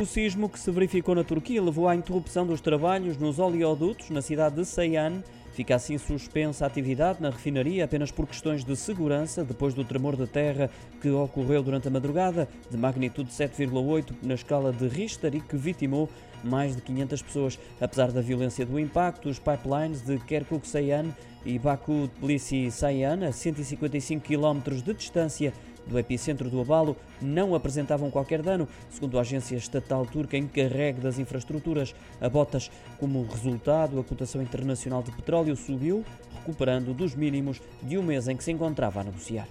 [0.00, 4.20] O sismo que se verificou na Turquia levou à interrupção dos trabalhos nos oleodutos na
[4.20, 5.22] cidade de Seyhan.
[5.52, 10.16] Fica assim suspensa a atividade na refinaria apenas por questões de segurança, depois do tremor
[10.16, 10.68] de terra
[11.00, 16.10] que ocorreu durante a madrugada, de magnitude 7,8 na escala de Richter e que vitimou
[16.42, 17.58] mais de 500 pessoas.
[17.80, 21.14] Apesar da violência do impacto, os pipelines de Kerkuk-Seyhan
[21.46, 25.52] e Baku-Tbilisi-Seyhan, a 155 km de distância,
[25.86, 31.18] do epicentro do abalo não apresentavam qualquer dano, segundo a agência estatal turca encarregue das
[31.18, 31.94] infraestruturas.
[32.20, 36.04] A Botas, como resultado, a cotação internacional de petróleo subiu,
[36.36, 39.48] recuperando dos mínimos de um mês em que se encontrava a negociar.